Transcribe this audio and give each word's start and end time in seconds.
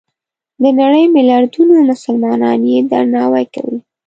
د 0.61 0.63
نړۍ 0.79 1.05
ملیاردونو 1.15 1.75
مسلمانان 1.89 2.59
یې 2.71 2.79
درناوی 2.91 3.45
کوي. 3.55 3.77